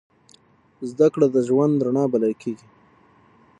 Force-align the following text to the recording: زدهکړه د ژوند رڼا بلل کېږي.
زدهکړه 0.89 1.27
د 1.31 1.37
ژوند 1.47 1.77
رڼا 1.85 2.03
بلل 2.13 2.33
کېږي. 2.41 2.67